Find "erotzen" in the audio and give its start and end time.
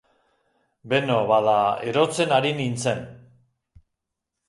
1.93-2.35